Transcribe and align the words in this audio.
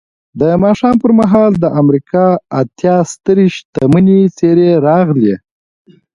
د 0.39 0.41
ماښام 0.63 0.95
پر 1.03 1.11
مهال 1.19 1.51
د 1.59 1.65
امریکا 1.81 2.25
اتیا 2.61 2.95
سترې 3.13 3.47
شتمنې 3.55 4.19
څېرې 4.37 4.69
راغلې 4.87 5.35